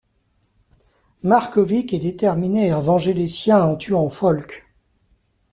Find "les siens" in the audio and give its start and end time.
3.13-3.61